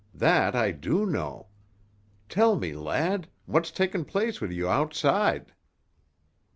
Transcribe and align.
That 0.15 0.55
I 0.55 0.71
do 0.71 1.05
know. 1.05 1.45
Tell 2.27 2.55
me, 2.55 2.73
lad, 2.73 3.27
what's 3.45 3.69
taken 3.69 4.03
place 4.03 4.41
wi' 4.41 4.47
you 4.47 4.67
outside?" 4.67 5.53